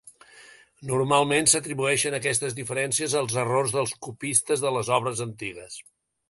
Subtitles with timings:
[0.91, 5.79] Normalment, s'atribueixen aquestes diferències als errors dels copistes de les obres antigues.